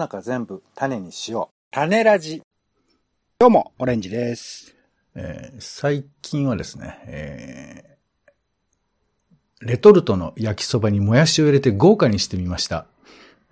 [0.00, 1.54] 中全部種にしよう。
[1.70, 2.40] 種ラジ。
[3.38, 4.74] どうも、オレンジです。
[5.14, 12.86] えー最近はですね、えーレトルトの焼きそばにもやしを入れて豪華にしてみました。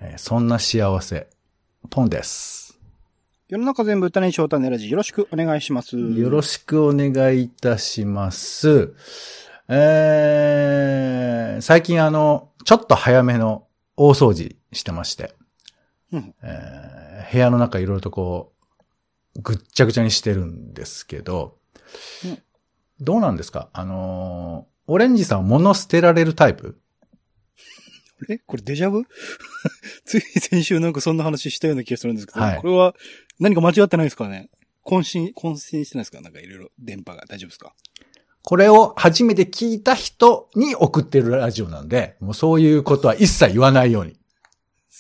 [0.01, 1.29] えーそんな幸せ、
[1.91, 2.81] ポンです。
[3.49, 5.99] 世の中全部種にしよう種ラジ、よろしくお願いします。
[5.99, 8.95] よろしくお願いいたします。
[9.69, 13.67] えー最近あの、ちょっと早めの
[13.99, 15.35] 大掃除してまして、
[16.13, 16.35] うん。
[16.43, 18.53] えー部屋の中いろいろとこ
[19.37, 21.59] う、ぐっちゃぐちゃにしてるんですけど、
[22.25, 22.39] うん。
[23.01, 23.69] どうなんですか？
[23.73, 26.81] あのーオレンジさんは物捨てられるタイプ？
[28.31, 28.39] え？
[28.39, 29.03] これデジャブ？
[30.07, 32.59] つい先週なんかそんな話したような気がするんですけど、はい。
[32.59, 32.95] これは
[33.39, 34.49] 何か間違ってないですかね？
[34.87, 36.23] 渾身、渾身してないですか？
[36.23, 37.75] なんかいろいろ電波が大丈夫ですか？
[38.43, 44.17] これを初めて聞いた人に送ってるラジオなんで、もうそういうことは一切言わないように。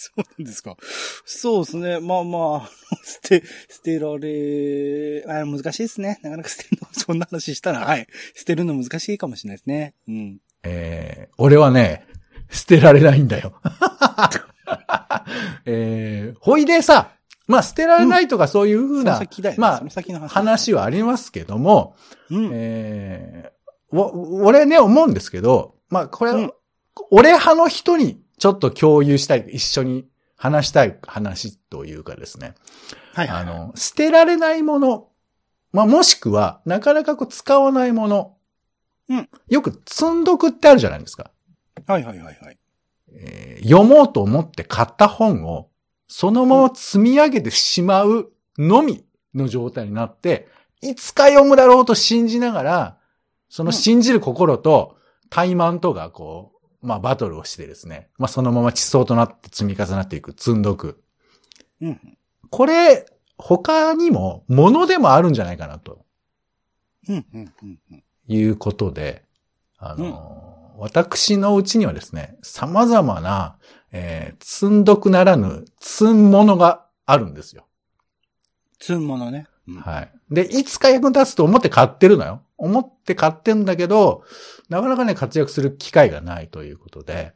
[0.00, 0.76] そうなんですか
[1.24, 1.98] そうですね。
[1.98, 2.70] まあまあ、
[3.02, 6.20] 捨て、捨てられ、あ難しいですね。
[6.22, 8.06] なかなか捨てるの、そんな話したら、はい。
[8.36, 9.94] 捨てるの難しいかもしれないですね。
[10.06, 10.38] うん。
[10.62, 12.06] えー、俺はね、
[12.48, 13.60] 捨てられないんだよ。
[15.66, 17.16] えー、ほいでさ、
[17.48, 19.60] まあ捨てられないとかそういうふうな、先だよね。
[19.60, 20.32] まあその先の話。
[20.32, 21.96] 話はありますけども、
[22.30, 22.50] うん。
[22.52, 26.52] えー、お俺ね、思うんですけど、まあこれ、うん
[27.10, 32.54] 俺派の人にちょっと共有したい、一緒に話したい話というかですね。
[33.14, 33.42] はいはい。
[33.42, 35.08] あの、捨てられないもの、
[35.72, 38.34] まあ、もしくは、なかなかこう使わないもの。
[39.08, 41.30] うんよく積んどくってあるじゃないですか。
[41.86, 42.58] はいはいはいはい。
[43.12, 45.68] えー読もうと思って買った本を、
[46.06, 50.48] そのまま積み上げてしまうのみの状態になって、
[50.80, 52.98] いつか読むだろうと信じながら、
[53.48, 54.96] その信じる心と、
[55.30, 61.02] 怠慢とがこう、まあバトルをしてですね、まあそのまま地層となって積み重なっていく、積んどく。
[61.80, 62.18] うん。
[62.50, 66.04] これ、他にも、ものでもあるんじゃないかなと
[67.08, 68.04] うん、うん、うん、うん。
[68.26, 69.24] いうことで、
[69.78, 73.58] あの、私のうちにはですね、様々な、
[73.92, 77.66] えー積んどくならぬ、積んものがあるんですよ。
[78.80, 79.46] 積むものね。
[79.68, 80.10] うんはい。
[80.30, 82.42] で、いつか役に立つと思って買ってるのよ。
[82.56, 84.24] 思って買ってんだけど、
[84.68, 87.34] なかなかね、活躍する機会がないということで、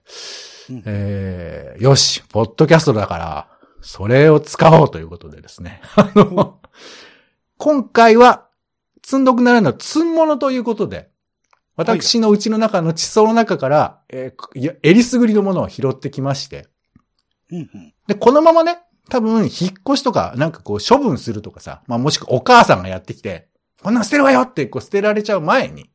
[0.70, 3.48] うんえーよし、ポッドキャストだから、
[3.82, 5.82] それを使おうということでですね。
[5.96, 6.60] あの、
[7.58, 8.48] 今回は、
[9.04, 11.10] 積んどくならぬ積んものということで、
[11.76, 16.68] 私のうちの中の地層の中から、えーえりすぐりのものを拾ってきまして、
[17.50, 17.94] うん、うん。
[18.06, 19.50] で、このままね、多分、引っ
[19.86, 23.48] 越しとか、なんかこう、処分するとかさ、まあ、もしくはお母さんがやってきて、
[23.82, 25.90] こんなん捨てるわよって、こう、捨てられちゃう前に、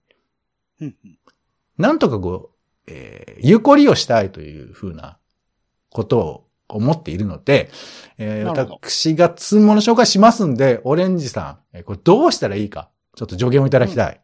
[0.82, 1.18] うん、うん。
[1.78, 2.58] なんとかこう、
[2.88, 5.20] えー有効利用したいというふうな
[5.92, 7.70] ことを思っているので、
[8.18, 14.22] えー私が積むもの紹介しますんで、オレンジさん、えーこれどうしたらいいか、ちょっと助言をいただきたい。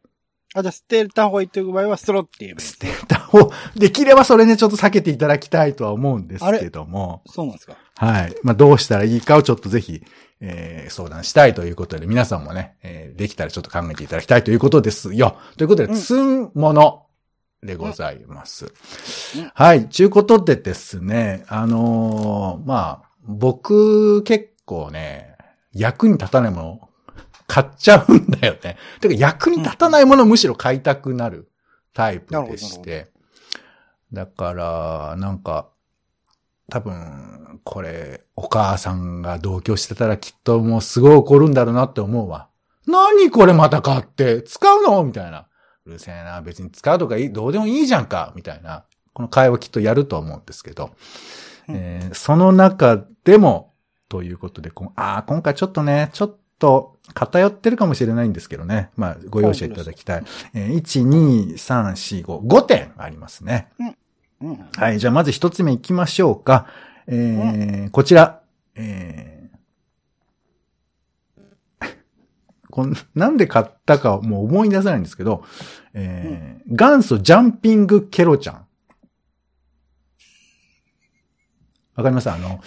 [0.55, 7.75] あ、じゃあ捨てた方がいいという場合は、ストロって言えばいい捨てたを、できればそれね、ちょっと避けていただきたいとは思うんですけども、そうなんですか。
[7.97, 8.35] はい。
[8.43, 10.03] まあ、どうしたらいいかをちょっとぜひ、
[10.39, 15.37] えー相談したいということで、皆さんもね、えーできたらちょっと考えていただきたいということですよ。
[15.57, 17.03] ということで、うんもの
[17.63, 18.65] でございます。
[19.37, 19.87] うんはい。
[19.89, 25.35] ちゅうことでですね、あのーまあ、僕結構ね、
[25.71, 26.89] 役に立たないもの
[27.47, 28.77] 買っちゃうんだよね。
[29.01, 31.49] てか役に立たないものをむしろ買いたくなる
[31.93, 33.11] タイプでして。
[34.11, 35.69] だから、なんか、
[36.69, 42.47] 多分、これ、お母さんが同居してたらきっともうすごい怒るんだろうなって思うわ。
[42.87, 45.47] 何これまた買って使うのみたいな。
[45.85, 46.41] うるせえな。
[46.41, 48.85] 別に使うとかいい、どうでもいいじゃんかみたいな。
[49.13, 50.91] この会話きっとやると思うんですけど。
[51.67, 53.73] うんえーその中でも、
[54.09, 58.89] ということで、あー今回ちょっとね、ちょっと偏ってるかもしれないんですけどね。
[58.95, 60.23] まあ、ご容赦いただきたい。
[60.53, 63.67] えー1、2、3、4、5、5点ありますね。
[64.41, 64.65] うん。
[64.77, 64.99] はい。
[64.99, 66.67] じゃあ、まず一つ目行きましょうか。
[67.07, 68.41] えーこちら。
[68.75, 69.43] えー
[72.71, 75.43] こんなんで買ったかもう思い出せないんですけど、
[75.93, 78.65] えー元祖ジャンピングケロちゃん。
[81.95, 82.29] わかります？
[82.31, 82.59] あの、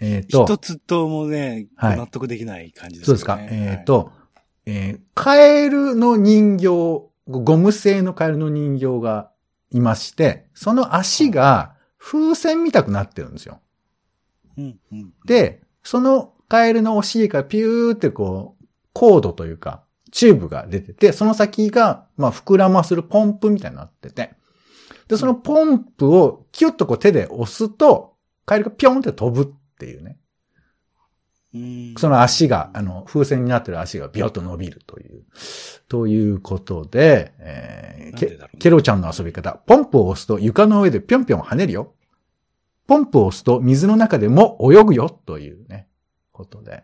[0.00, 3.14] えっ、と、一つともね、はい納得できない感じですよね。
[3.14, 3.38] そうですか。
[3.40, 4.12] えっ、と、
[4.66, 6.66] えーカエルの人形、
[7.26, 9.30] ゴム製のカエルの人形が
[9.70, 13.60] いまして、その足が風船みたくなってるんですよ。
[14.56, 15.12] はい、うん、うん。
[15.26, 24.32] で、そのカエルのお尻からピューってこう、コードというか、チューブが出てて、その先が、まあ、膨らまするポンプみたいになってて、
[25.08, 28.14] で、そのポンプをキュッとこう手で押すと、
[28.48, 30.16] カエルがピョンって飛ぶっていうね。
[31.54, 35.24] うんその足が、あの、風船になってる足がビョッと伸びるという。
[35.88, 39.52] ということで、えーねケケロちゃんの遊び方。
[39.66, 41.94] ポンプを押すと床の上でぴょんぴょん跳ねるよ。
[42.86, 45.88] ポンプを押すと水の中でも泳ぐよというね、
[46.32, 46.82] ことで、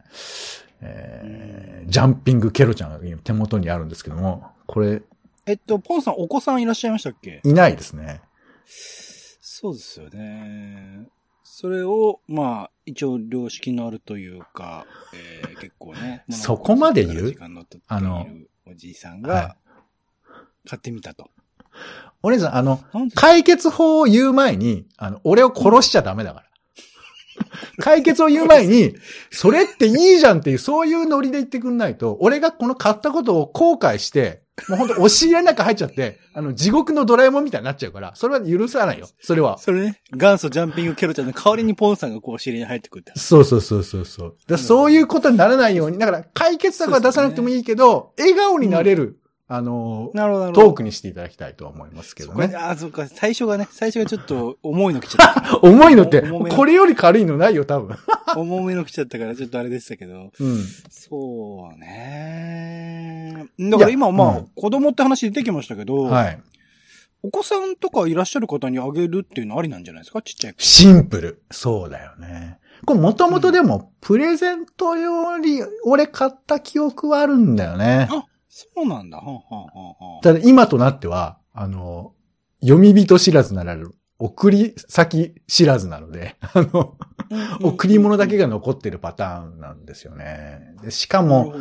[0.80, 5.02] えージャンピングケロちゃんが今手元にあるんですけども、これ、
[5.46, 7.40] えっと、ポンさんお子さんいらっしゃいましたっけ？
[7.44, 8.22] いないですね。
[8.66, 11.08] そうですよね。
[11.56, 16.24] それを、まあ、一応良識のあるというか、えー、 結構ね。
[16.28, 17.34] そこまで言う？
[17.86, 19.56] あのるおじいさんはが、
[20.68, 21.30] 買ってみたと。
[22.24, 22.82] お姉さん、あの、
[23.14, 26.46] 解決法を言う前に、あの、俺を殺しちゃダメだから。
[27.78, 28.96] 解決を言う前に、
[29.30, 39.08] それっていいじゃんっていう、そういうノリで言ってくんないと、俺がこの買ったことを後悔して、もうほんと押し入れの中入っちゃって、あの、地獄のドラえもんみたいになっちゃうから、それは許さないよ。
[39.20, 39.58] それは。
[39.58, 43.12] それね、元祖ジャンピングケロちゃんの代わりにポンさんがこう、お尻に入ってくるって。
[43.16, 44.36] そうそうそうそうそう。
[44.46, 50.10] だそういうことにならないように、だから解決策は出さなくてもいいけど、笑顔になれる、あの。
[50.14, 52.54] トークにしていただきたいとは思いますけどね。
[52.56, 53.06] ああ、そうか。
[53.08, 55.58] 最初がね、最初がちょっと 重いの来ちゃった。
[55.62, 57.96] 重いのって、これより軽いのないよ、多分。
[58.36, 60.30] 重めの来ちゃったから、ちょっとあれでしたけど。
[60.40, 60.64] うん。
[60.88, 63.46] そうね。
[63.58, 66.40] だから今、まあ、うん子供って話出てきましたけど、はい。
[67.22, 70.20] お子さんとかいらっしゃる方にあげるっていうのありなんじゃないですか？
[70.22, 70.62] ちっちゃい子。
[70.62, 71.42] シンプル。
[71.50, 72.58] そうだよね。
[72.86, 78.08] これもともとでも、プレゼントより、俺買った記憶はあるんだよね。
[78.10, 78.24] あ、
[78.56, 79.16] そうなんだ。
[79.16, 82.14] はんはんはんただ今となっては、あの、
[82.60, 83.90] 読み人知らずならぬ、
[84.20, 86.96] 送り先知らずなので、 あの、
[87.62, 90.76] 贈り物だけが残ってるパターンなんですよね。
[90.84, 91.52] でしかも。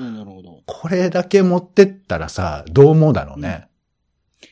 [0.68, 3.70] これだけ持ってったらさ、どう思うだろうね。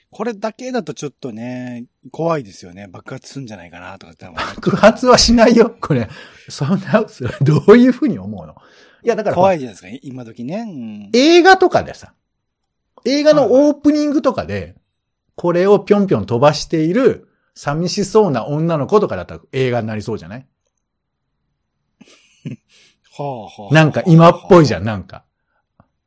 [0.10, 2.88] これだけだとちょっとね、怖いですよね。
[2.88, 4.14] 爆発するんじゃないかなとか。
[4.56, 6.10] 爆発はしないよ、これ。
[6.50, 7.06] そんな、
[7.42, 8.56] どういうふうに思うの？
[9.04, 10.62] いや、だから、怖いじゃないですか、今時ね。
[10.62, 12.14] うん映画とかでさ、
[13.06, 14.76] 映画のオープニングとかで、
[15.36, 20.48] これをぴょんぴょん飛ばしている寂しそうな女の子とかだったら映画になりそうじゃない？
[23.18, 25.24] はあはあなんか今っぽいじゃん、なんか。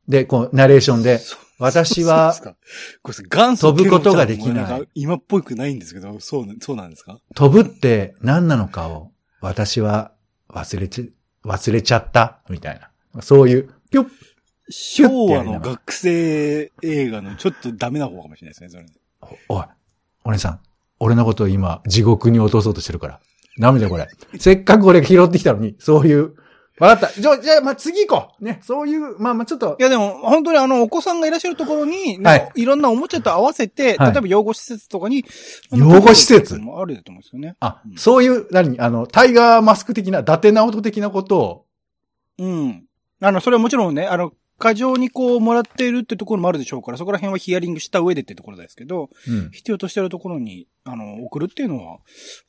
[0.07, 1.19] で、こう、ナレーションで、
[1.57, 2.35] 私は
[3.71, 4.87] 飛ぶことができない。
[4.93, 7.19] 今っぽくないんですけど、そうな、そうなんですか？
[7.33, 10.11] 飛ぶって何なのかを、私は
[10.49, 11.13] 忘れち、
[11.45, 12.79] 忘れちゃった、みたい
[13.13, 13.21] な。
[13.21, 14.07] そういう、ぴょっ、
[14.69, 18.85] 昭和の学生映画のちょっとダメな方かもしれないですね、それ。
[19.49, 19.63] おい、
[20.23, 20.59] お姉さん、
[20.99, 23.19] 俺のことを今、地獄に落とそうとしてるから。
[23.59, 24.07] ダメだよ、これ。
[24.37, 26.35] せっかく俺が拾ってきたのに、そういう。
[26.77, 27.21] わかった。
[27.21, 28.43] じゃあ、じゃあ、まあ、次行こう。
[28.43, 35.23] ね、そういう、まあまあ、ちょっとい、やでも、本当にあの、お子さんがいらっしゃるところに、はいいろんなおもちゃと合わせて、はい例えば養護施設とかに、
[35.71, 37.55] 養護施設もあると思うんですよね。
[37.61, 38.77] あう、んそういう、何？
[38.81, 41.65] あの、タイガーマスク的な、伊達直人的なことを、
[42.39, 42.85] うん。
[43.21, 49.51] あの、それはもちろんね、あの、過剰にこう、もらっているってところもあるでしょうから、そこら辺はヒアリングした上でってところですけど、うん。
[49.51, 51.99] 必要としているところに、あの、送るっていうのは、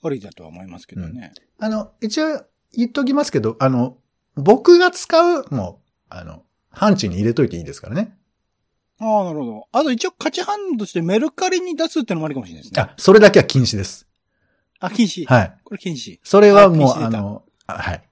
[0.02, 1.32] ありだとは思いますけどね。
[1.58, 3.98] あの、一応言っときますけど、あの、
[4.36, 8.16] 僕が使う、もう、あの、範疇に入れといていいですからね。
[8.98, 9.68] ああ、なるほど。
[9.72, 12.80] あと一応価値判断としてメルカリに出すってのもありかもしれないですね。
[12.80, 14.06] あ、それだけは禁止です。
[14.80, 15.26] あ、禁止。
[15.26, 15.56] はい。
[15.64, 16.18] これ禁止。
[16.22, 18.02] それはもう、あの、あはい。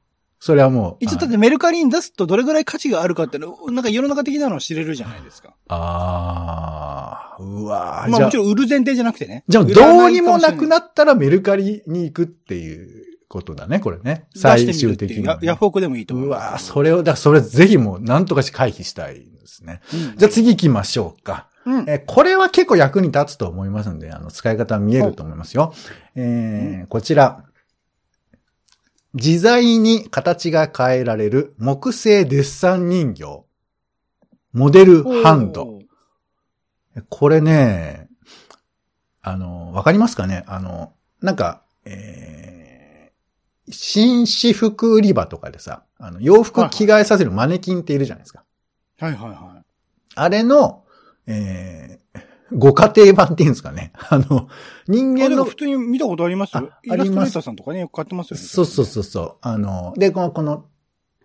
[0.44, 0.96] それはもう。
[1.00, 5.54] 一応だっあてメルカリに出すとどれぐらい価値があるかっての、なんか世の中的なのを知れるじゃないですか。
[5.68, 9.44] あー、うわーまあもちろん売る前提じゃなくてね。
[9.48, 14.26] じゃあ、どうにもなくななったらメルカリに行くっていうことだね、これね。
[14.34, 14.74] 出最。
[14.74, 16.42] 終的にはね、ヤヤフオクでもいいと思ういます。
[16.42, 19.80] わーそれを、だからそれぜひもう何とかして回避したいですね。
[19.94, 21.48] うんじゃあ次行きましょうか。
[21.64, 21.88] うん。
[21.88, 25.72] えーこれは結構役に立つと思いますんで、あの、使い方は見えると思いますよ。
[26.16, 27.44] えーこちら。
[29.14, 33.44] 自在に形が変えられる木製デッサン人形。
[34.52, 35.80] モデルハンド。
[37.08, 38.08] これね、
[39.22, 40.44] あの、わかりますかね？
[40.46, 40.92] あの、
[41.22, 48.44] なんか、えー、紳士服売り場とかでさ、あの、洋服着替えさせるマネキンっているじゃないですか。
[48.98, 49.62] はいはいは
[50.16, 50.84] あれの、
[51.26, 52.03] えー、
[52.52, 53.92] ご家庭版っていうんですかね。
[54.10, 54.48] あの、
[54.86, 56.70] 人間の普、通に見たことありますよ。
[56.72, 58.42] あイラストレーターさんとかね、よく買ってますよね。
[58.42, 59.36] そうそうそうそう。
[59.40, 60.66] あの、で、この、この、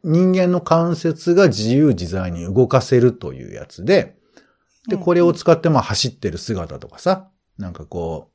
[0.04, 4.16] 人間の関節が自由自在に動かせるというやつで、
[4.88, 8.32] で、これを使ってまあ走ってる姿とかさ、なんかこ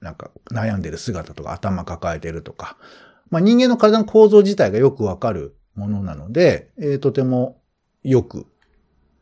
[0.00, 2.76] う、なんか悩んでる姿とか頭抱えてるとか、
[3.30, 7.60] まあ人間の体の構造自体がよくわかるものなので、えーとても
[8.04, 8.46] よく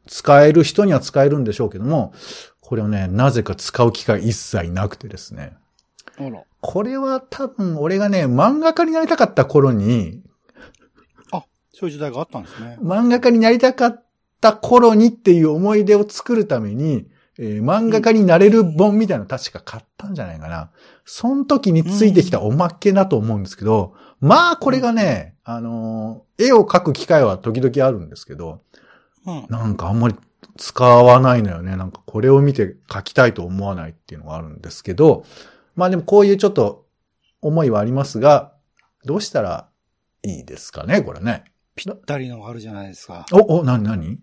[0.06, 2.12] 使える人には使えるんでしょうけども、
[2.70, 5.54] これをね、なぜか使う機会一切なくてですね。
[6.60, 10.22] これは多分俺がね、漫画家になりたかった頃に、
[11.72, 12.78] そういう時代があったんですね。
[12.80, 14.04] 漫画家になりたかっ
[14.40, 17.08] た頃にっていう思い出を作るために、
[17.40, 20.70] えー漫画家になれる本みたいなの確か買ったんじゃないかな。
[21.04, 28.62] その時についてきたおまけだと思うんですけど、まあこれがね、あのー絵を描く機会は時々あるんですけど、
[29.26, 29.46] うん。
[29.48, 30.14] なんかあんまり
[30.56, 31.76] 使わないのよね。
[31.76, 35.24] なんかこれを見て書きたいと思わないっていうのがあるんですけど、
[35.76, 36.86] まあでもこういうちょっと
[37.40, 38.54] 思いはありますが、
[39.04, 39.68] どうしたら
[40.22, 41.44] いいですかね、これね。
[41.74, 43.26] ぴったりのがあるじゃないですか。
[43.32, 44.18] お、お、なになに？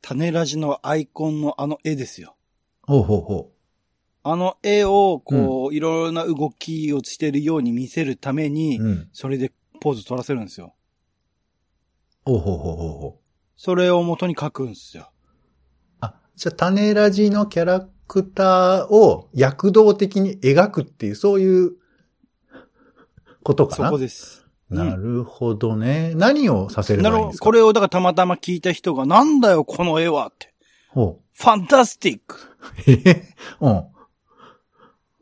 [0.00, 2.36] 種ラジのアイコンのあの絵ですよ。
[2.82, 3.52] ほうほうほ
[4.22, 8.84] あの絵を、こう、いろいろな動きをしてるように見せるために、う。
[8.84, 9.08] うん。
[9.12, 10.74] それでポーズ取らせるんですよ。
[12.24, 13.25] ほうほうほうほうほう。
[13.56, 15.10] それを元に書くんですよ。
[16.00, 21.72] あ、じゃあ種ラジのキャラクターを躍動的に描くっていう、そういう
[23.42, 24.46] ことかそなこです。
[24.68, 26.12] なるほどね。
[26.16, 27.44] 何をさせるんですか？
[27.44, 30.52] これをだからたまたま聞いた人が、なんだよ、この絵はって。
[30.90, 32.36] ほ fantastic。
[32.86, 32.90] う。
[32.90, 33.34] へへ。
[33.60, 33.86] うん。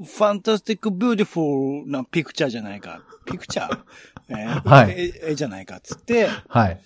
[0.05, 3.03] Fantastic beautiful な picture じゃないか。
[3.27, 3.79] Picture、
[4.29, 6.81] えーはい絵絵じゃないかっつって、はい。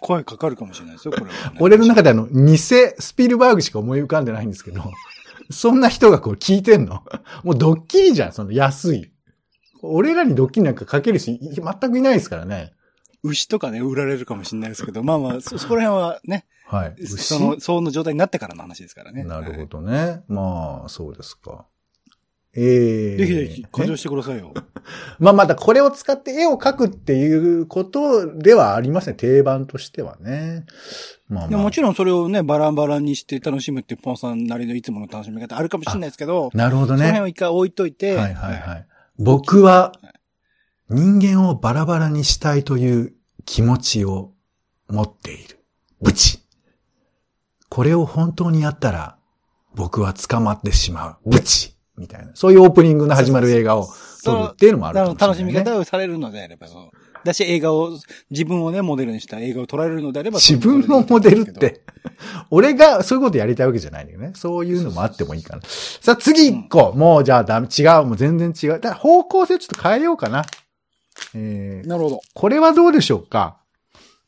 [0.00, 4.82] 声かかるかもしれないですよ、これはね、俺の中であの、偽スピルバーグしか思い浮かんでないんですけど、
[5.50, 7.02] そんな人がこう聞いてんの？
[7.42, 9.10] もうドッキリじゃん、その安い。
[9.82, 12.72] 俺らにドッキリなんかかけるし、い全くいないですからね。
[13.22, 17.06] 牛とかね、売られるかもしれないですけど、まあまあ、そ、そこら辺はね、はい。
[17.06, 19.24] その、その状態になってからの話ですからね。
[19.24, 20.22] なるはいほどね。
[20.28, 21.66] まあ、そうですか。
[22.56, 24.54] ええぜひぜひ、活用してくださいよ。
[25.18, 29.16] まあまだこれを使って絵を描くっていうことではありません。
[29.16, 30.64] 定番としてはね。
[31.28, 31.48] まあまあ。
[31.48, 37.24] でももちろんそれをね、バラバラにして楽しむってポンさんなりのいつもの楽しみ方あるかもしれないですけど、なるほどねその辺。
[37.24, 38.86] を一回置いといて、はいはいはい。
[39.18, 39.92] 僕は
[40.88, 44.32] 人間をバラバラにしたいという気持ちを
[44.88, 45.58] 持っている。
[46.00, 46.40] ブチ。
[47.68, 49.16] これを本当にやったら
[49.74, 51.30] 僕は捕まってしまう。
[51.30, 51.73] ブチ。
[51.96, 52.32] みたいな。
[52.34, 53.88] そういうオープニングの始まる映画を
[54.24, 55.54] 撮るっていうのもあるかもしれない、ね。
[55.54, 56.90] 楽しみ方をされるのであれば、そう。
[57.24, 57.98] だし映画を、
[58.30, 61.52] 自分をね、モデルにした映画を撮られるのであれば、自分のモデルっ。
[61.52, 61.82] て、
[62.50, 64.32] 俺がそういうことやりたいわけじゃないんだよね。
[64.34, 65.62] そういうのもあってもいいかな。
[65.62, 66.92] さあ次一個。
[66.92, 67.66] もうじゃあダメ。
[67.66, 68.04] 違う。
[68.04, 68.70] もう全然違う。
[68.72, 70.44] だから方向性ちょっと変えようかな。
[71.34, 72.20] えー、なるほど。
[72.34, 73.58] これはどうでしょうか、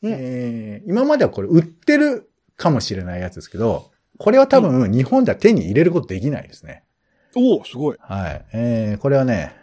[0.01, 6.83] うんえー、今まではこれ売ってるかもしれないやつですけど、これは多分日本では手に入れることできないですね。
[7.35, 7.97] おおすごい。
[7.99, 8.45] はい。
[8.53, 9.55] えー、これはね、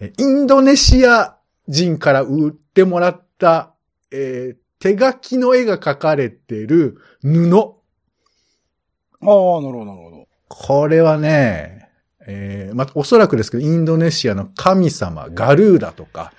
[0.00, 1.36] えインドネシア
[1.68, 3.74] 人から売ってもらった、
[4.10, 7.26] えー、手書きの絵が描かれてる布。
[7.26, 10.28] ああ、なるほど、なるほど。
[10.48, 11.88] これはね、
[12.26, 16.32] えー、まあ、おそらくですけど、インドネシアの神様、ガルーダとか、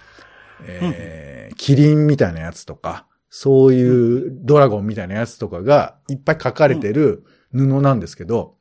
[0.63, 8.54] えー、キリンみたいなやつとか、そういうドラゴンみたいなやつとかがいっぱい描かれてる布なんですけど、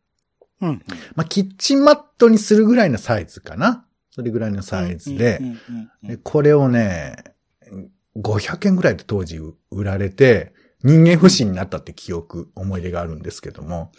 [0.64, 0.83] うんうん。
[1.14, 3.87] まあ、キッチンマットにするぐらいのサイズかな。
[4.11, 5.40] それぐらいのサイズで
[6.02, 7.16] でこれをね、
[8.16, 9.40] 500円ぐらいで当時
[9.71, 10.52] 売られて、
[10.85, 13.90] 人間不信になったって記憶、思い出があるんですけども、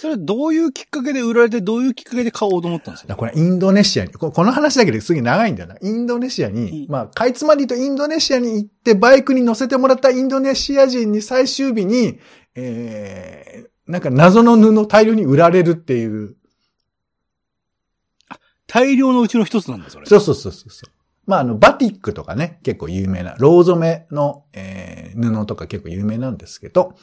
[0.00, 3.16] それどういうきっかけで売られて、どういうきっかけで買おうと思ったんですか？
[3.16, 5.76] これインドネシアに、ここの話だけですげえ長いんだよな。
[5.82, 12.20] インドネシアに、うんまあ、かいつまりとインドネシアに行ってバイクに乗せてもらったインドネシア人に最終日に、
[12.54, 16.36] えー、なんか謎の布大量に売られるっていう。
[18.66, 20.06] 大量のうちの一つなんだ、それ。
[20.06, 20.90] そうそうそうそうそう。
[21.26, 26.94] まあ、あの、バティックとかね、結構有名な、ロー染めの、えー、布とか結構有名なんですけど、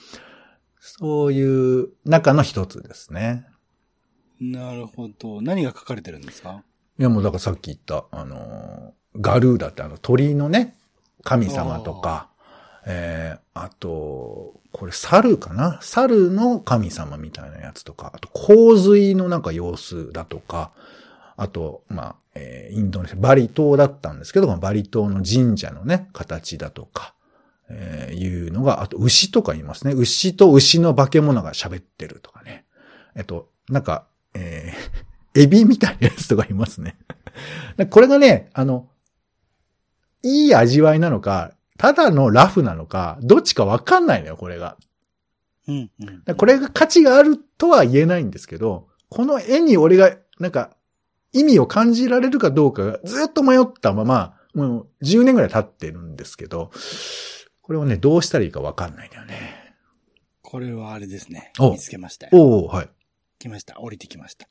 [0.79, 3.45] そういう中の一つですね。
[4.39, 5.41] なるほど。
[5.41, 6.63] 何が書かれてるんですか？
[6.97, 10.77] いや、もうだからさっき言った、あのーガルーダってあの鳥のね、
[11.23, 12.29] 神様とか、
[12.89, 15.77] えー、あと、これ猿かな？
[15.81, 20.71] 猿の神様みたいなやつとか、あと洪水のなんか様子だとか、
[21.35, 27.13] あと、まあ、えーインドネシア、バリ島だったんですけど、バリ島の神社のね、形だとか、
[27.69, 29.93] えーいうのが、あと牛とかいますね。
[29.93, 32.63] 牛と牛の化け物が喋ってるとかね。
[33.17, 36.95] えっと、なんか、えー、 エビみたいなやつとかいますね。
[37.89, 38.87] これがね、あの、
[40.23, 44.77] いい味わいなのか、ただのラフなのか、どっちかわかんないのよ、これが。
[45.67, 46.23] うんうん。
[46.23, 50.71] でこれが価値があるとは言えないんですけど、この絵に俺が、なんか、
[51.33, 56.71] 意味を感じられるかどうかがずっと迷ったまま、もう10年ぐらい経ってるんですけど、
[57.61, 59.75] これをね、どうしたらいいかわかんないんだよね。
[60.41, 61.51] これはあれですね。
[61.59, 62.31] お見つけましたよ。
[62.33, 62.89] おおはい。
[63.39, 63.79] 来ました。
[63.79, 64.47] 降りてきました。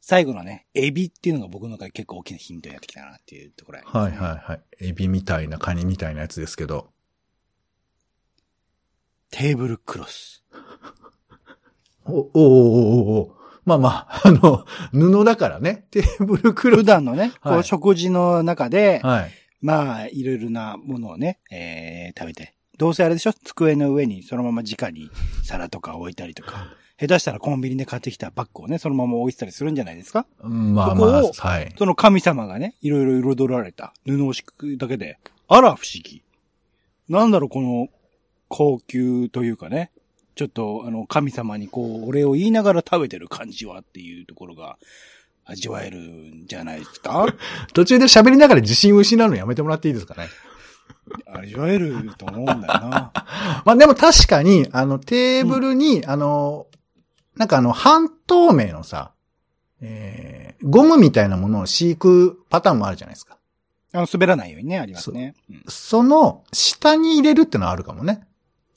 [0.00, 4.60] 最後のね、エビっていうのが僕の中で結構大きなヒントになってきたなっていうところねはいはいはい。
[4.80, 6.90] エビみたいなカニみたいなやつですけど。
[9.30, 10.42] テーブルクロス。
[12.06, 15.86] お、おおおまあまあ、 あの、布だからね。
[15.90, 16.86] テーブルクロ普ス。
[16.86, 19.30] 段のね、こはいう食事の中で、はい。
[19.60, 22.54] まあ、いろいろなものをね、えー、食べて。
[22.78, 23.34] どうせあれでしょ？
[23.34, 25.10] 机の上にそのまま直に
[25.44, 26.74] 皿とか置いたりとか。
[27.00, 30.26] 下手したらコンビニで買ってきたバッグをね、そのまま置いてたりするんじゃないですか？
[30.42, 31.74] まあまあ、はい。
[31.78, 36.22] その神様がね、いろいろ彩られた布を敷くだけで、あら不思議。
[37.08, 37.88] なんだろう、この
[38.48, 39.90] 高級というかね、
[40.34, 44.76] ちょっとあの神様にこう、お礼を言いながら食べてる感じはっていうところが
[45.46, 47.26] 味わえるんじゃないですか？
[47.72, 50.28] 途中で喋りながら自信を失うのやめてもらっていいですかね？
[51.32, 53.12] 味わえると思うんだよな。
[53.64, 56.66] まあでも確かに、あの、テーブルに、あの、
[57.40, 59.12] なんかあの、半透明のさ、
[59.80, 63.38] えー、ゴムみたいなものを敷くパターンもあるじゃないですか。
[63.94, 65.34] あの、滑らないようにね、ありますね。
[65.48, 68.26] うんその、下に入れるってのはあるかもね。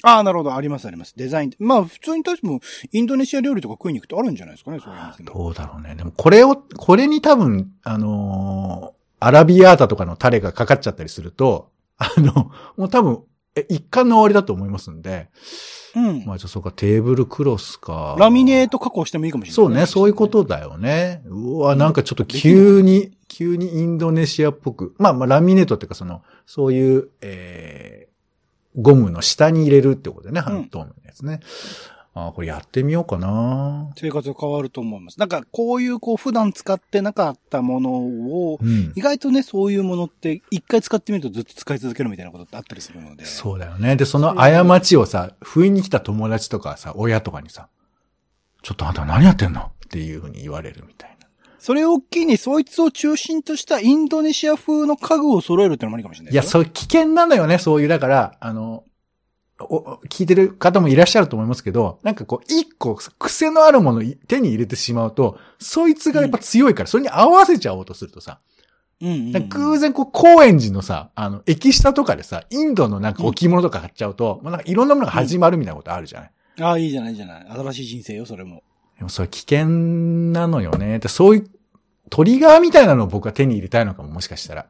[0.02, 1.14] ああ、なるほど、ありますあります。
[1.18, 1.52] デザイン。
[1.60, 2.62] まあ、普通に確かも、
[2.94, 5.96] インドネシア料理とか食いに行くとあるんじゃないですかね、そういう店もどうだろうね。
[5.96, 13.24] でもこれを、これに多分、あのーアラビアータとかのタレがかかっちゃったりすると、あの、もう多分、
[13.56, 15.30] え、一貫の終わりだと思いますんで、
[15.96, 16.26] うん。
[16.26, 18.16] まあじゃあそうか、テーブルクロスか。
[18.18, 19.56] ラミネート加工してもいいかもしれない。
[19.56, 20.28] そうね、そういうこ。
[20.28, 21.22] とだよね。
[21.26, 24.96] うわ、なんかちょっと急に、急にインドネシアっぽく。
[24.98, 31.40] まあまあ、ラミネートっていうかその、そういう、えー、ゴムの下に入れるってことでね、半透明のやつね。
[32.16, 35.20] あこれやってみようかな生活が変わると思います。
[35.20, 39.02] なんか、こういう、こう、普段使ってなかったものを、うん意。
[39.02, 43.26] 外とね、そういうものって、一回使ってみるとずっと使い続けるみたいなことってあったりするので。
[43.26, 43.96] そうだよね。
[43.96, 47.68] で、その過ちをさ、不意に来た友達とかさ、親とかにさ、
[48.62, 51.28] ちょっとあんた何やってんのっていうふうに言われるみたいな。
[51.58, 56.44] それを機に、そいつを中心としたインドネシア風の家具を揃えるってのもありかもしれないいや。
[56.44, 58.84] そう、危険なのよね、そういう、だから、あの、お
[60.10, 68.40] 聞いてる方もいらっしゃると思いますけど、なんかこう、一個癖のあるものを手に入れてしまうと、そいつがやっぱ強いから、それに合わせちゃおうとするとさ、
[69.02, 76.32] うんうんうん偶然こう、高円寺のさ、あの、駅下とかでさ、インドのなんか置物とか買っちゃうと、まあなんかいろんなものが始まるみたいなことあるじゃない？
[76.62, 77.46] ああ、いいじゃない、いいじゃない。
[77.50, 78.64] 新しい人生よ、それも。
[78.98, 81.00] でもそれ危険なのよね。
[81.00, 81.50] でそういう、
[82.10, 84.68] トリガーみたいなのを僕は手に入れたいのかも、もしかしたら。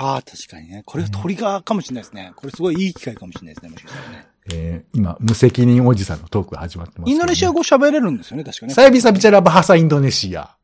[0.00, 0.82] ああ、確かにね。
[0.86, 2.32] これトリガーかもしれないですね。
[2.36, 4.26] これすごいいい機会かもしれないですね、もしかしたらね。
[4.52, 8.74] えー今、無責任おじさんのトークが始まってますね、インドネシア語喋れるんですよね、確かね。
[8.74, 10.56] サイビサビチャラバハサインドネシア。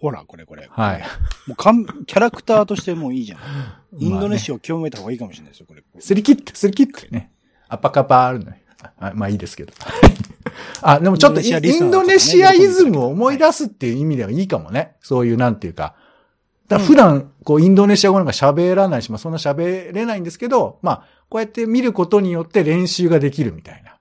[0.00, 0.68] ほら、これこれ。
[0.70, 1.02] はい。
[1.46, 3.40] もうかん、キャラクターとしてもういいじゃん。
[3.98, 5.82] インドネシアを清めた方がいいかもしれないですよ、これ。
[6.00, 7.30] すり切って、すり切ってね。
[7.68, 8.56] アパカパあるのよ。
[8.98, 9.72] あまあいいですけど。
[10.82, 14.96] あ、でもちょっとインドネシアイズムを思い出すっていう意味ではいいかもね。
[15.00, 15.94] そういうなんていうか。
[16.70, 23.96] だ普段、こう、インドネシア語なんか喋らないし、まあそんな喋れないんですけど、まあ、こうやって見ることによって練習ができるみたいな。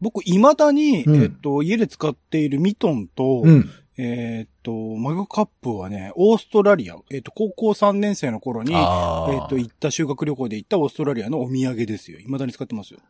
[0.00, 3.70] 僕、未だに、うんえっと、家で使っているミトンと、うん。
[3.96, 9.46] えっと、マグカップはね、オーストラリア、えっと、高校3年生の頃に、えああ。
[9.46, 12.18] っと、行った修学旅行で行ったオーストラリアのお土産ですよ。
[12.18, 13.00] 未だに使ってますよ。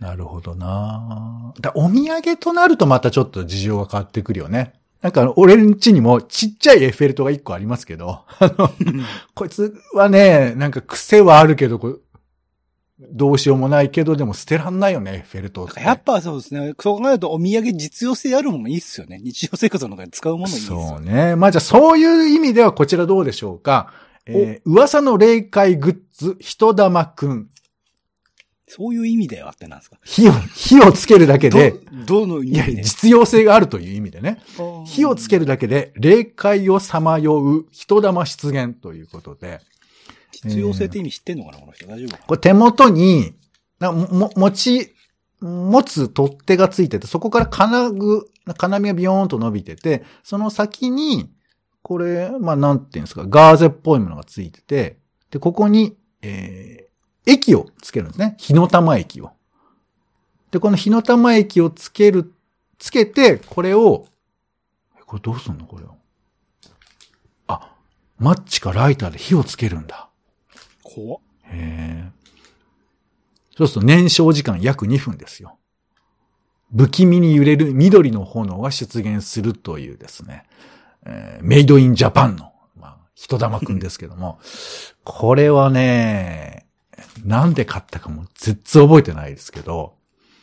[0.00, 4.74] なるほどなだお土産となるとまたちょっと事情が変わってくるよね。
[5.02, 8.70] なんかあの、俺ん家にもちっちゃいエッフェル塔が一個ありますけど、 あの、
[9.34, 12.00] こいつはね、なんか癖はあるけど、
[13.10, 15.80] どうしようもないけど、でも捨てらんないよね、エッフェル塔って。
[15.80, 16.72] やっぱそうですね。
[16.80, 19.20] そう考えるとお土産実用性あるものいいっすよね。
[19.22, 21.34] 日常生活の中で使うものいいっすよそうね。
[21.34, 23.92] まあじゃあそういう意味ではこちらどうでしょうか。
[24.26, 27.48] えー噂の霊界グッズ、人玉くん。
[28.74, 29.98] そういう意味ではってなんですか？
[30.02, 31.72] 火を、火をつけるだけで、
[32.06, 34.38] ど、どの意いや、味で実用性があるという意味でね。
[34.86, 35.42] 火をつける。
[35.42, 39.60] るだけで、霊界をさまよう人玉出現ということで、
[40.30, 41.86] 実用性って意味知ってんのかなこの人？
[41.88, 42.22] 大丈夫か？
[42.28, 43.34] これ手元に、
[43.80, 44.94] なも、も持ち、
[45.40, 51.28] 持つ取っ手がついてて、そこから金具、金網がビヨーンと伸びてて、その先に、
[51.82, 54.98] これ、まあ、なんていうんですか、ガーゼっぽいものがついてて、
[55.32, 56.81] で、ここに、えー、
[57.26, 58.34] 液をつけるんですね。
[58.38, 59.30] 火の玉液を。
[60.50, 62.32] で、この火の玉液をつける、
[62.78, 64.06] つけて、これを、
[64.98, 65.66] えこれどうすんの？
[65.66, 65.96] これを。
[67.46, 67.74] あ、
[68.18, 70.08] マッチかライターで火をつけるんだ。
[70.82, 71.20] 怖っ。
[71.44, 72.10] へえ。
[73.56, 75.58] そうすると燃焼時間約2分ですよ。
[76.74, 80.44] 不気味に揺れる緑の炎が出現するというですね、
[81.04, 84.40] えーメイドインジャパンの、まあ、人玉くんですけども、
[85.04, 86.61] これはね、
[87.24, 89.94] なんで買ったかも絶対覚えてないですけど、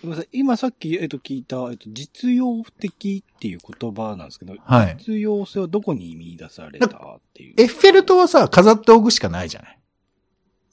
[0.01, 0.39] ごめんなさい。
[0.39, 6.91] 今さっき、えっと、聞いた、えっと、実用的っていう言葉なんですけど、はい実用性はどこに見出されたっ
[7.33, 7.55] ていう？
[7.57, 9.79] エッフェル塔はさ、飾っておくしかないじゃない。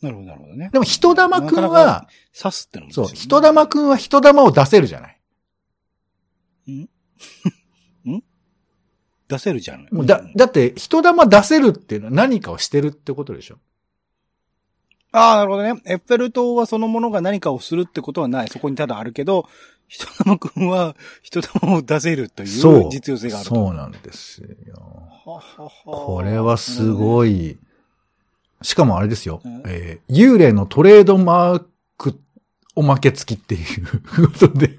[0.03, 0.71] なるほど、なるほどね。
[0.73, 2.09] でも、人玉くんなかなはか、
[2.39, 5.21] 刺すってのもそう、人玉くんは人玉を出せるじゃない。
[9.29, 9.89] 出せるじゃん。
[9.91, 13.59] もうだ、だって、人玉出せるっていうのは何かをしてるってことでしょ
[15.17, 15.81] ああ、なるほどね。
[15.87, 18.49] エッフェル塔はそのものが何かをするってことはない。
[18.49, 19.49] そこにただあるけど、
[19.89, 22.89] 人玉くんは人玉を出せるといそうう。
[22.91, 23.55] 実用性があると。
[23.55, 24.49] そうなんですよ。
[25.25, 27.51] はははこれはすごい。
[27.53, 27.57] い。
[28.63, 29.63] しかもあれですようん。
[29.67, 31.65] えー幽霊のトレードマー
[31.99, 32.19] ク
[32.75, 33.59] おまけ付きってい
[34.21, 34.79] うことで。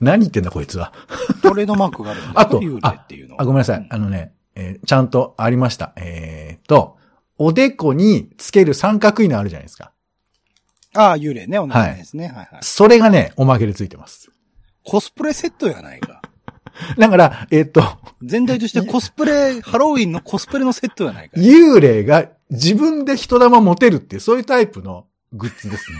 [0.00, 0.92] 何言ってんだこいつは。
[1.42, 3.42] トレードマークがあるんですかあと幽霊っていうのは。
[3.42, 3.86] あ、ごめんなさい。
[3.90, 5.92] あのね、えーちゃんとありました。
[5.96, 6.98] えーと、
[7.38, 9.92] おでこにつける三角いのあるじゃないですか。
[10.94, 11.58] ああ、幽霊ね。
[11.58, 12.28] 同じですね。
[12.28, 14.30] はい、はい、それがね、おまけでついてます。
[14.84, 16.22] コスプレセットやないか。
[16.98, 17.82] だから、えっ、と、
[18.22, 21.40] 全体としてコスプレ、ハロウィンのコスプレのセットやないか。
[21.40, 25.98] 幽霊が自分で人玉持てるっていう、そういうタイプのグッズですね。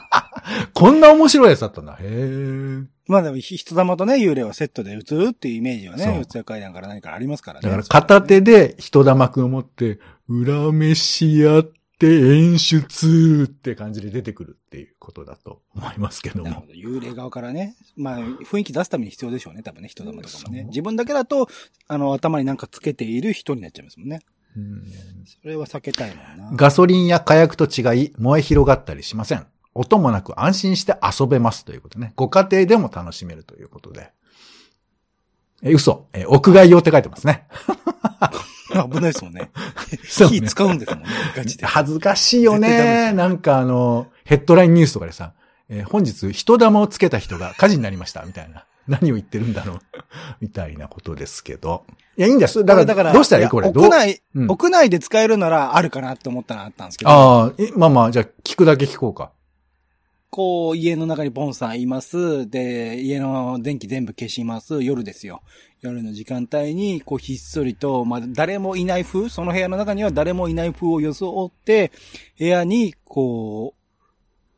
[0.74, 1.94] こんな面白いやつだったんだ。
[1.94, 2.82] へえ。
[3.06, 7.64] まあでも、ひ人玉とね、幽霊はセットで映るっていうイメージはそうね、四谷階段から何からありますからね。
[7.64, 16.64] だから片手で人玉くんを持って、裏飯やって演出って感じで出てくるっていうことだと思いますけども。
[16.66, 16.72] ど。
[16.74, 17.76] 幽霊側からね。
[17.96, 19.62] まあ、雰囲気出すために必要でしょうね。
[19.62, 20.64] 多分ね、人玉とかもね。
[20.64, 21.48] 自分だけだと、
[21.88, 24.20] あの、頭になんかつけている人になっちゃいますもんね。
[24.56, 24.84] うん
[25.26, 26.56] それは避けたいもんな。
[26.56, 29.46] ガソリンや火薬と違い、燃え広がったりしません。
[29.74, 32.12] 音もなく安心して遊べますということね。
[32.16, 34.12] ご家庭でも楽しめるということで。
[35.64, 36.06] え、嘘。
[36.12, 37.46] え、屋外用って書いてますね。
[38.70, 39.50] 危ないですもんね。
[40.04, 41.64] 火使うんですもんね、ガチで。
[41.66, 43.06] 恥ずかしいよね。
[43.08, 45.32] よなんかあの、ヘッドラインニュースとかでさ、
[45.68, 48.64] えー本日人玉をつけた人が火事になりました、みたいな。
[48.86, 49.78] 何を言ってるんだろう、
[50.42, 51.84] みたいなことですけど。
[52.18, 52.64] いや、いいんです。
[52.64, 53.48] だから、だから、どうしたらいい？
[53.48, 53.68] これ。
[53.68, 57.10] 屋内、うん屋内で使えるならあるかなって思ったのあったんですけど。
[57.10, 59.30] ああ、えまあまあ、じゃあ聞くだけ聞こうか。
[60.34, 62.50] こう、家の中にボンさんいます。
[62.50, 64.82] で、家の電気全部消します。
[64.82, 65.42] 夜ですよ。
[65.80, 71.92] 夜の時間帯に、こう、ひっそりと、まあ、誰もいない風、その部屋の中には誰もいない風を装って、
[72.36, 73.76] 部屋に、こ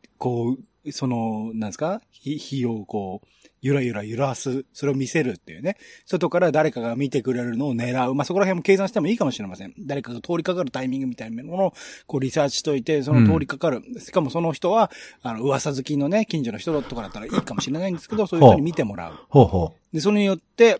[0.02, 2.00] う、こう、その、なんですか？
[2.10, 5.77] 火、火をこう、ゆらゆら揺らす、それを見せるっていうね。
[6.05, 8.14] 外から誰かが見てくれるのを狙う。
[8.14, 9.75] まあ、そこら辺も計算してもいいかもしれません。
[9.79, 11.73] 誰かが通りかかるタイミングみたいなものを、
[12.07, 13.83] こう、リサーチしといて、その通りかかる。
[13.99, 14.90] しかもその人は、
[15.23, 19.14] あの、噂好きのね、近所の人とかだったらいいかもしれないんですけど、そういう人に見てもらう。
[19.29, 20.78] ほうほで、それによって、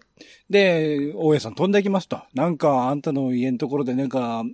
[0.51, 2.21] で、大家さん飛んでいきますと。
[2.35, 4.45] なんか、あんたの家のところでなんか、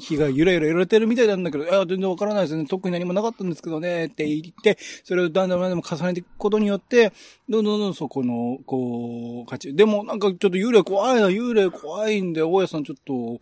[0.00, 2.66] 火がゆらゆら揺れてるみたいなんだけど、いや、全然わからないですね。
[2.66, 7.12] 特に何もなかったんですけどね、って言って、それをだんだんだんだん重ねていくことによって、
[7.48, 9.76] どんどんどんそこの、こう、価値。
[9.76, 13.40] でもなんかちょっと幽霊怖いな、幽霊怖いんで、大家さんちょっと、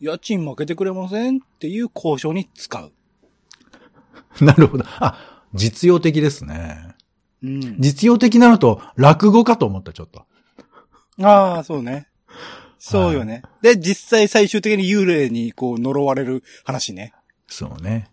[0.00, 2.76] 家賃負けてくれませんっていう交渉に使。
[2.76, 2.92] う。
[4.44, 4.84] なるほど。
[4.98, 6.91] あ、実用的ですね。
[7.42, 7.76] うん。
[7.80, 10.24] 実用的なのと、落語かと思った、ちょっと。
[11.22, 12.08] ああ、そうね。
[12.78, 13.42] そうよね。
[13.62, 17.12] で、実際最終的に幽霊にこう呪われる話ね。
[17.46, 18.08] そうね。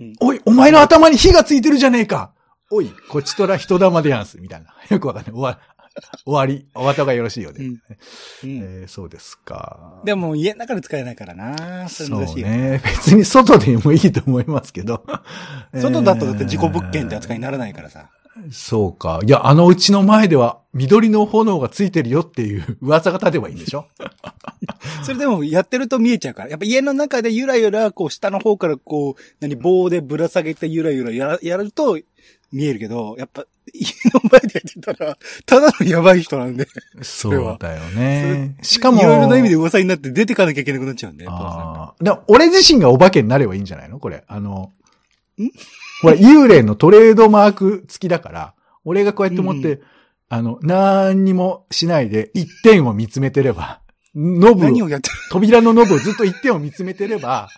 [0.00, 2.32] うんおい、お前の頭に火がついてるじゃねえか
[2.70, 4.74] おい、こちとら人玉でやんす、みたいな。
[4.90, 5.32] よくわかんない。
[5.32, 5.60] 終わ、
[6.26, 7.56] 終わり、終わった方がよろしいよね。
[7.60, 7.78] うんうん
[8.42, 10.02] えーそうですか。
[10.04, 11.88] でも家の中で使えないからな。
[11.88, 12.34] そう。
[12.36, 12.82] ね。
[12.84, 15.04] 別に外でもいいと思いますけど。
[15.72, 18.10] 外だとだって事故物件ってえー扱いにならないからさ。
[18.50, 19.20] そうか。
[19.24, 23.86] いや、あのうちの前では緑の炎がついてるよっていう 噂が立てばいいんでしょ？
[25.04, 26.50] それでもやってると見えちゃうから。
[26.50, 31.98] やっぱ家の中でゆらゆら、こう下の方からこう、何、棒でぶら下げてゆらゆらやらやると
[32.52, 35.16] 見えるけど、やっぱ家の前でやってたら、
[35.46, 36.66] ただのやばい人なんで。
[37.02, 38.54] そうだよそね。
[38.58, 41.26] れしかも、いろいろな意味で噂になって出てかなきゃいけなくなっちゃうんで。
[41.28, 42.22] ああ。
[42.28, 43.98] 俺自身がお化けになればいいんじゃないの？
[43.98, 44.24] これ。
[44.26, 44.72] あの、
[45.38, 45.48] ん？
[46.04, 49.82] ほら、幽霊のトレードマーク付きだから、俺がこうやって持って、う
[50.28, 53.80] あの、何にもしないで一点を見つめてれば、
[54.14, 54.66] ノブ
[55.30, 57.48] 扉のノブをずっと一点を見つめてれば、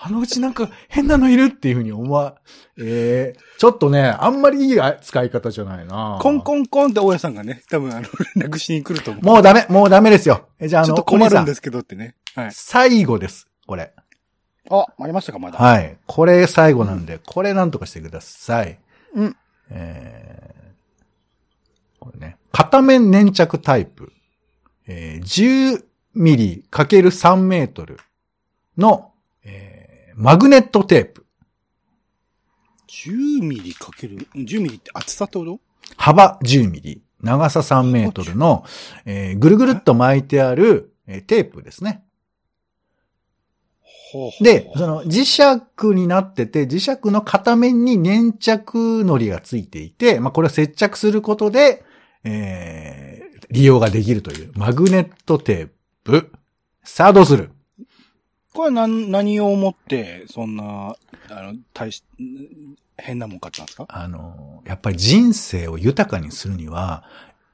[0.00, 2.36] あのうちなんか変なのいるっていうふうに思わ、
[2.78, 9.24] ええちょっとね、あんまりいい使い方じゃないなコンコンコンって大家さんがね、多分あの、連絡しに来ると思う。
[9.24, 10.48] もうダメ、もうダメですよ。
[10.60, 12.14] えじゃあ、あの、ちょっと困るんですけどってね。
[12.34, 12.50] はい。
[12.52, 13.92] 最後です、これ。
[14.70, 15.58] あ、ありましたか、まだ。
[15.58, 15.96] はい。
[16.06, 18.78] これ最後なんで、これなんとかしてください。
[19.14, 19.36] うん。
[19.70, 22.36] えー、これね。
[22.52, 24.12] 片面粘着タイプ。
[24.86, 27.98] えー、10ミリ ×3 メートル
[28.76, 29.12] の、
[29.44, 31.26] えー、マグネットテープ。
[32.88, 35.60] 10ミリかける、10ミリって厚さってこと？
[35.96, 38.64] 幅10ミリ、長さ3メートルの、
[39.04, 42.02] えーぐるぐるっと巻いてある、えーテープですね。
[44.40, 51.84] で、その磁石になってて、磁石の片面に粘着糊がついていて、まあ、これを接着することで、
[52.24, 53.18] えー
[53.50, 55.68] 利用ができるというマグネットテー
[56.04, 56.30] プ。
[56.84, 57.50] さあどうする
[58.52, 60.94] これは何、何をもって、そんな、
[61.30, 62.04] あの、大し、
[62.98, 63.86] 変なもん買ったんですか？
[63.88, 67.04] あの、やっぱり人生を豊かにするには、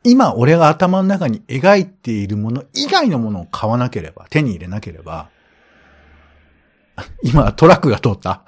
[0.03, 5.29] 今俺が頭の中に描いているもの以外のものを買わなければ、手に入れなければ、
[7.23, 8.45] 今トラックが通った。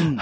[0.00, 0.18] うん。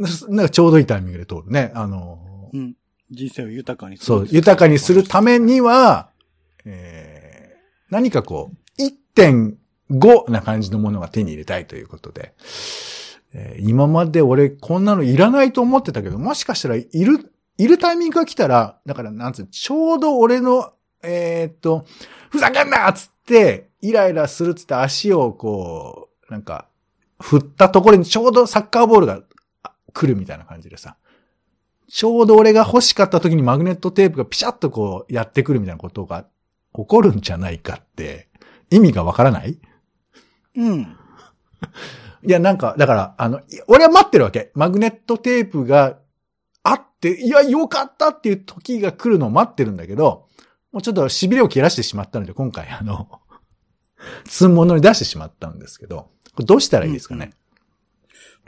[0.34, 1.72] なんかちょうどいいタイミングで通るね。
[1.74, 2.74] あの、うん。
[3.10, 6.10] 人生を豊かにすそう、豊かにするためには、
[6.64, 8.82] えー、何かこう、
[9.20, 12.34] 1.5な感じのものが手に入れたいということで、
[13.32, 20.72] えー今まで俺こんなのいらないと思ってたけど、もしかしたらいる、いるタイミングが来たら、だからなんつうの、ちょうど俺の、
[21.02, 21.84] えーっと、
[22.30, 23.19] ふざけんなっつって、
[23.80, 26.68] イライラするっつって足をこう、なんか、
[27.20, 29.20] 振ったところにちょうどサッカーボールが
[29.62, 30.96] あ来るみたいな感じでさ。
[31.88, 36.24] ちょうど俺が欲しかった時にマグネットテープがピシャッとこうやってくるみたいなことが
[36.72, 38.28] 起こるんじゃないかって
[38.70, 39.58] 意味がわからない？
[40.56, 40.96] うん。
[42.22, 44.52] いや、なんか、だから、あの、い俺は待ってるわけ。
[44.54, 45.98] マグネットテープが
[46.62, 50.26] あって、いや、よかったっていう時が来るのを待ってるんだけど、
[50.70, 53.19] もうちょっと痺れを切らしてしまったので、今回あの、
[54.24, 57.32] 積むものに出してしまったんですけど、これどうしたらいいですかね？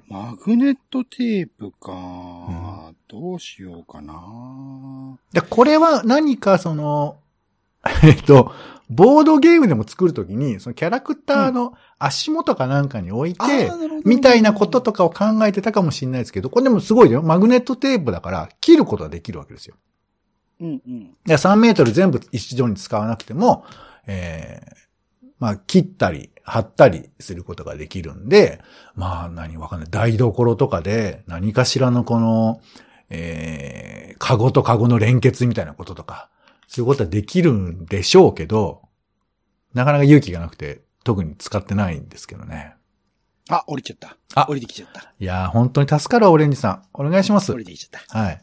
[0.09, 5.19] マグネットテープか、んどうしようかな。
[5.33, 7.19] でこれは何かその、
[8.05, 8.53] えっと、
[8.91, 17.23] ボードゲームでも作るときに、そのキャラクターの足元かなんかに置いて、あーなるほどみたいなこととかを考えてたかもしれないですけど、これでもすごいよ。
[17.23, 19.77] マグネットテープだから、切ることができるわけですよ。
[20.61, 21.17] うんうん。
[21.25, 23.65] で3メートル全部一度に使わなくても、
[24.07, 24.77] えー、
[25.42, 28.61] まあ、切ったり、貼ったりすることができるんで、
[28.94, 29.90] まあ、何わかんない。
[29.90, 32.61] 台所とかで、何かしらのこの、
[33.11, 36.31] えー、カゴとカゴの連結みたいなこととか、
[36.68, 38.83] そういうことはできるんでしょうけど、
[39.74, 42.76] なかなか勇気がなくて、特に使ってないんですけどね。
[43.48, 44.16] あ、降りちゃった。
[44.37, 45.12] あ降りてきちゃった。
[45.18, 46.83] いやー、本当に助かるわオレンジさん。
[46.94, 47.59] お願いします降。
[47.59, 48.16] りてきちゃった。
[48.16, 48.40] はい。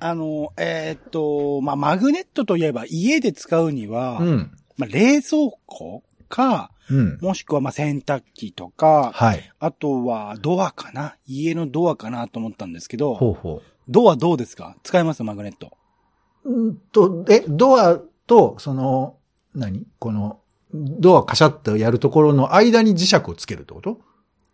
[0.00, 4.56] あの、えーっと、まあ、マグネットといえば家で使うには、うん。
[4.78, 7.18] まあ、冷蔵庫か、うん。
[7.20, 9.52] もしくはまあ、洗濯機とか、はい。
[9.58, 13.62] あとはドアかな家のドアかなと思ったんですけど、ほうほう。
[13.88, 14.76] ドアどうですか？
[14.82, 15.22] 使えます？
[15.22, 15.72] マグネット。
[16.44, 19.16] うんと、え、ドアと、その、
[19.54, 19.86] 何？
[19.98, 20.40] この、
[20.72, 23.92] ドアカシャッとやるところの間に磁石をつけるってこと？
[23.92, 23.96] っ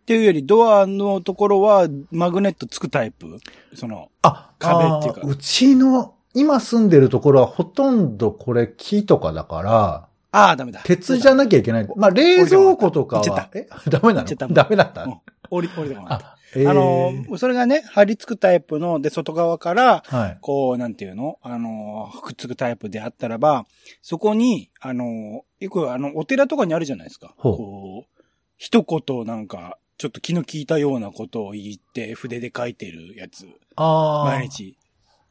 [0.05, 3.39] ていうより、ドアのところはマグネットつくタイプ？
[3.75, 10.81] その、あ、壁っていうかうちの、今住んでるところはほとんどこれ木とかだから、ああ、ダメだ。
[10.83, 11.87] 鉄じゃなきゃいけない。
[11.95, 13.67] まあ、冷蔵庫とかは、え？
[13.89, 14.47] ダメなの？
[14.53, 15.03] ダメだった？
[15.03, 16.25] うん降り、降りてこなかった。
[16.27, 20.37] あ、えーあの、それがね、貼り付くタイプの、で、外側から、はい。
[20.39, 21.37] こう、なんていうの？
[21.41, 23.65] あの、くっつくタイプであったらば、
[24.01, 27.33] そこに、あの、よくあの、お寺とかにあるじゃないですか。
[27.37, 28.21] こう、
[28.57, 34.25] 一言なんか、ちょっと気の利いたようなことを言って、筆で書いてるやつ、ああ。
[34.25, 34.47] 毎。
[34.47, 34.77] 日。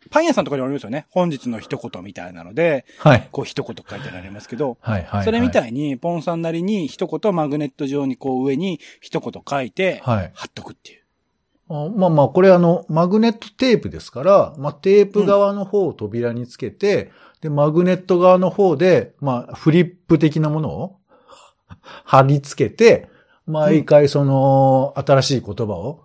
[0.09, 1.07] パン屋さんとかにありますよね。
[1.11, 3.29] 本日の一言みたいなので、はい。
[3.31, 5.25] こう一言書いてありますけど、はい、はい。
[5.25, 5.71] それみたい。
[5.71, 10.31] いに、ポンさんなりに一言マグネット上にこう上に一言書いて、はい。
[10.35, 11.01] 貼っとくっていう。
[11.69, 20.97] あまあまあ、これあの、マグネットテープですから、まあテープ側の方を扉につけて、で、マグネット側の方で、まあ、フリップ的なものを
[22.05, 23.09] 貼り付けて、
[23.47, 26.05] 毎回その、新しい言葉を、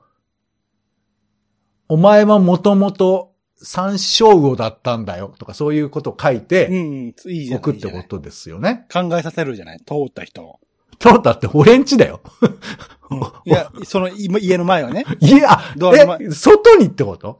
[1.87, 7.59] お前はもともと山椒魚だったんだよ、とかそういうことを書いうん、て、いいじゃん。
[7.59, 8.85] 送ってことですよね。
[8.91, 10.59] 考えさせるじゃない通った人を。
[10.99, 12.21] 通ったって俺んちだよ。
[13.45, 15.05] いや、その、今家の前はね。
[15.19, 17.37] いや、ドアの前え、外にってこと？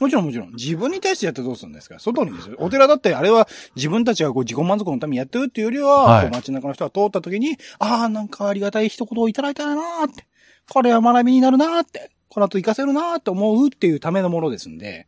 [0.00, 0.50] もちろんもちろん。
[0.52, 1.98] 自分に対してやってどうするんですか？
[1.98, 2.56] 外にですよ。
[2.58, 3.46] お寺だってあれは
[3.76, 10.26] 自分たちがこう自己満足のためにやってるっていうよりは、はい街中の人が通った時に、ああ、なんかありがたい一言をいただいたなーって。
[10.68, 12.10] これは学びになるなーって。
[12.28, 15.06] この後活かせるなーって思うっていうためのものですんで、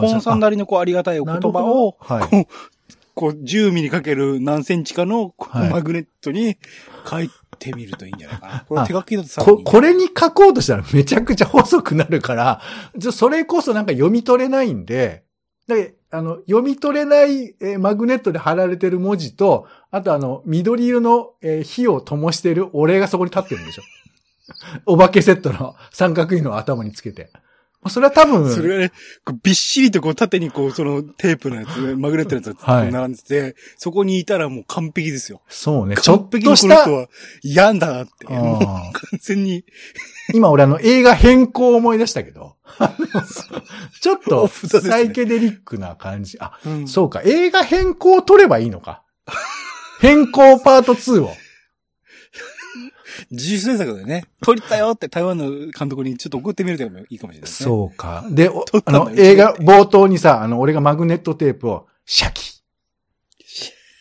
[0.00, 2.28] ポンさんなりのこうありがたいお言葉を、はい。
[2.28, 2.46] こう、
[3.14, 6.56] こう10ミリかける何センチかのマグネットに
[7.08, 8.64] 書いてみるといいんじゃないかな。
[8.68, 12.60] これあ手書きだとさこ、これに書こうとしたらめちゃくちゃ細くなるから、
[13.12, 15.24] それこそなんか読み取れないんで、
[15.66, 23.82] で、あの、読み取れない、えーマグネットで貼られてる文字と、あとあの、緑色の、えー火を灯してる俺がそこに立ってるんでしょ。
[24.86, 27.30] お化けセットの三角いのを頭につけて。
[27.86, 28.92] それは多分、それがね、
[29.42, 35.42] びっしりとこう縦にこう、そのテープのやつ、マグネットのやつ並んでて、そこにいたらもう完璧ですよ。
[35.48, 37.08] そうね、ちょっとしたにこの人、は
[37.42, 38.26] 嫌だなって。
[38.26, 39.64] もう完全に。
[40.34, 42.56] 今俺あの映画変更を思い出したけど、
[44.00, 46.36] ちょっおとサイケデリックな感じ。
[46.40, 49.02] あ、うんそうか、映画変更を取ればいいのか。
[50.00, 51.34] 変更パート2を。
[53.30, 57.56] 自主制作でね、 撮りたよって台湾の監督にちょっと送ってみるともいいかもしれないね。
[57.56, 58.24] そうか。
[58.30, 58.50] で、
[58.84, 62.62] あの、映画冒頭にさ、あの、俺がマグネットテープを、シャキ、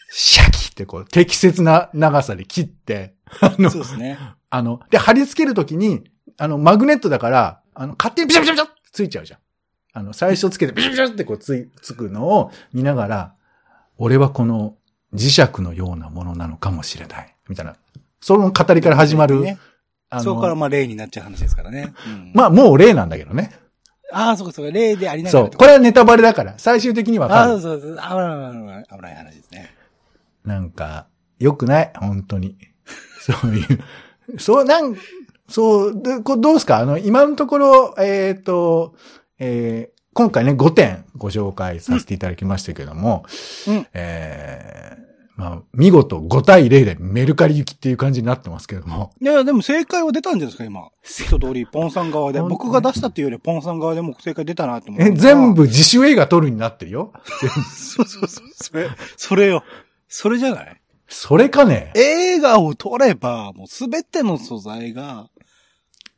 [0.10, 4.17] シャキってこう、適切な長さで切って、あのそう、ですね。
[4.49, 9.39] あの、で、貼り付けるときに、あの、マグネットだから、あの、勝手にビシャビシャビシャってついちゃうじゃん。
[9.93, 13.34] あの、最初つけてビシャビシャってこうつい、つくのを見ながら、
[13.97, 14.75] 俺はこの
[15.13, 17.36] 磁石のようなものなのかもしれない。
[17.49, 17.75] みたいな。
[18.21, 19.41] その語りから始まる。
[19.41, 19.58] ね、
[20.10, 21.93] あのそこからまあ例になっちゃう話ですからね。
[22.06, 23.51] うんまあ、もう例なんだけどね。
[24.12, 25.41] ああ、そうかそうか、例でありながそう。
[25.43, 27.47] らってこれはネタバレだから、最終的にわああ。
[27.47, 29.73] そうそうそう、危ない危ない話ですね。
[30.45, 31.08] なんか、
[31.39, 31.91] 良くない？
[31.97, 32.58] 本当に。
[33.19, 34.39] そういう。
[34.39, 34.95] そう、なん、
[35.49, 36.77] そう、で、こどうですか？
[36.77, 38.95] あの、今のところ、えっ、と、
[39.39, 43.23] えー今回ね、5点ご紹介させていただきましたけども、
[43.67, 45.07] うんえー
[45.38, 50.89] まあ、見事5対0でメルカリ行きっていう感じになってますけども、いやいや、でも正解は出たんじゃないですか、今。
[51.04, 52.41] 一通り、ポンさん側で。
[52.41, 55.02] 僕が出したっていうより、ポンさん側でも正解出たなって思う。
[55.02, 55.54] え、全。
[55.54, 57.13] 部自主映画撮るになってるよ。
[57.71, 58.45] そうそうそう。
[58.56, 59.63] それ、それよ。
[60.10, 60.82] それじゃない？
[61.08, 61.93] それかね？
[61.95, 65.30] 映画を撮れば、もうすべての素材が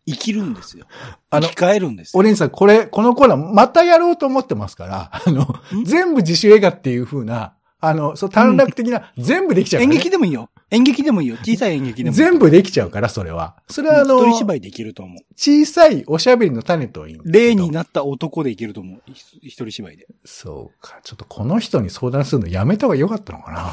[0.08, 0.86] 生きるんですよ。
[1.30, 2.20] あの生き返るんですよ。
[2.20, 5.46] オレンジさん、これ、このコーナーまたやろうと思ってますから、あの、
[5.86, 9.90] 全部自主映画っていう風な、あの、そう、短絡的な、全部できちゃうか演。
[9.90, 10.50] 劇でもいいよ。
[10.70, 11.38] 演劇でもいいよ。
[11.38, 12.24] 小さい演劇でもいい。
[12.24, 13.56] 全部できちゃうから、それは。
[13.70, 15.24] それはあの、一人芝居できると思う。
[15.36, 19.02] 小さいおしゃべりの種といい例になった男でいけると思う。
[19.08, 20.08] 一一人芝居で。
[20.26, 21.00] そうか。
[21.04, 23.70] ちょっとこの人に相談するのやめた方が良かったのかな。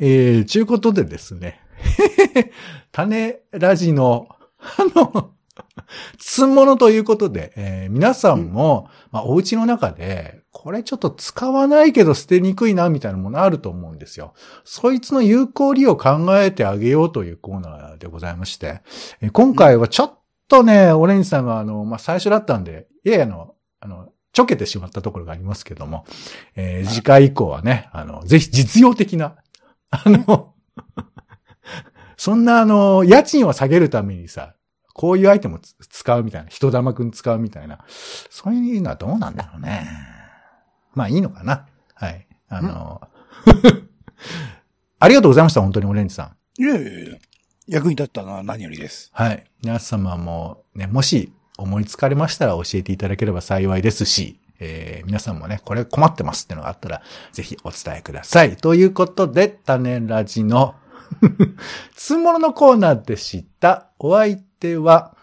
[0.00, 1.60] えー、ちゅうことでですね。
[2.90, 5.30] 種ラジの、あの、
[6.18, 14.34] 積ん物ということで、えー皆さんも、まあ、お家の中で、これちょっと使わないけど捨てにくいな、みたいなものあると思うんですよ。
[14.64, 18.82] そいつの有効利用を考えてあげようというコーナーでございまして、
[19.22, 26.04] えー今回はちょっとね、オレンジさんがあの、まあ、最初だったんで、ややの、あの、ちょけてしまったところがありますけども、
[26.54, 29.36] えー次回以降はね、あの、ぜひ実用的な、
[29.90, 30.52] あの、
[32.18, 34.54] そんなあの、家賃を下げるためにさ、
[34.92, 37.78] こういうアイテムをつ使うみたいな、人玉くん使うみたいな、
[38.28, 40.11] そういうのはどうなんだろうね。
[40.94, 41.66] まあいいのかな。
[41.94, 42.26] はい。
[42.48, 43.00] あの、
[44.98, 46.62] ありがとうございました、本当にオレンジさん。
[46.62, 47.16] いやいやいや
[47.68, 49.10] 役に立ったのは何よりです。
[49.14, 49.44] はい。
[49.62, 57.02] 皆様もね、もし思いつかれましたら教えていただければ幸いですし、えー皆さんもね、これ困ってますってのがあったら、
[57.32, 58.56] ぜひお伝えください。
[58.56, 60.74] ということで、種ラジの、
[61.94, 63.88] つんもののコーナーでした。
[63.98, 65.16] お相手は、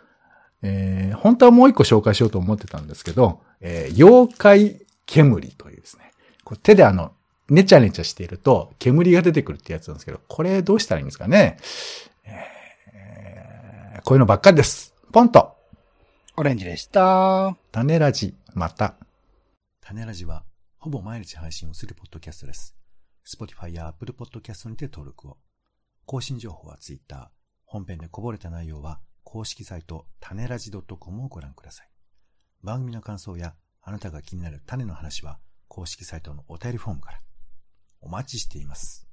[0.62, 6.12] えー本当はもう一個紹介しようと思ってたんですけど、えー妖怪煙というですね、
[6.44, 7.14] こう手であの、
[7.50, 11.58] ねちゃねちゃしていると煙が出てくるってやつなんですけど、これどうしたらいいんですかね？
[12.26, 14.94] えーこういうのばっかりです。
[15.12, 15.58] ポンと、
[16.38, 17.58] オレンジでした。
[17.72, 18.96] 種ラジ、また。
[19.82, 20.46] 種ラジは、
[20.78, 22.76] ほぼ毎日配信をするポッドキャストです。
[23.28, 25.38] Spotify や Apple Podcast にて登録を。
[26.06, 27.30] 更新情報は Twitter。
[27.66, 31.90] 本編でこぼれた内容は、公式サイト、種ラジ .com をご覧ください。
[32.64, 33.54] 番組の感想や、
[33.90, 37.22] あなたが気になる種の話は、公式サイトのお便りフォームから。
[38.02, 39.08] お待ちしています。